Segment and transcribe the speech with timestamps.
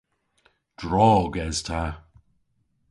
[0.79, 1.83] Drog es ta.